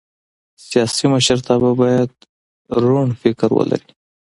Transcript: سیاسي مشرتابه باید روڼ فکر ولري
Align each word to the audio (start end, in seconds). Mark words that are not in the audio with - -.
سیاسي 0.67 1.05
مشرتابه 1.13 1.71
باید 1.81 2.11
روڼ 2.83 3.07
فکر 3.21 3.49
ولري 3.57 3.89